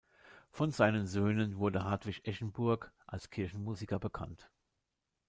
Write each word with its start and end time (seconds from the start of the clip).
Von 0.49 0.71
seinen 0.71 1.05
Söhnen 1.05 1.57
wurde 1.59 1.83
Hartwig 1.83 2.25
Eschenburg 2.25 2.91
als 3.05 3.29
Kirchenmusiker 3.29 3.99
bekannt. 3.99 4.49